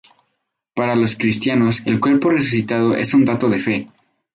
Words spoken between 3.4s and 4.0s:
de fe.